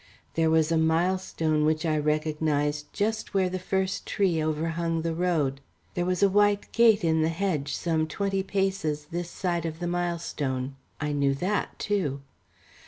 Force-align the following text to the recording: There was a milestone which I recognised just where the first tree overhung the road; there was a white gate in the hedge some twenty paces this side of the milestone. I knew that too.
There 0.33 0.49
was 0.49 0.71
a 0.71 0.79
milestone 0.79 1.63
which 1.63 1.85
I 1.85 1.95
recognised 1.95 2.91
just 2.91 3.35
where 3.35 3.49
the 3.49 3.59
first 3.59 4.07
tree 4.07 4.41
overhung 4.43 5.03
the 5.03 5.13
road; 5.13 5.61
there 5.93 6.05
was 6.07 6.23
a 6.23 6.27
white 6.27 6.71
gate 6.71 7.03
in 7.03 7.21
the 7.21 7.29
hedge 7.29 7.75
some 7.75 8.07
twenty 8.07 8.41
paces 8.41 9.05
this 9.11 9.29
side 9.29 9.63
of 9.67 9.77
the 9.77 9.85
milestone. 9.85 10.75
I 10.99 11.11
knew 11.11 11.35
that 11.35 11.77
too. 11.77 12.21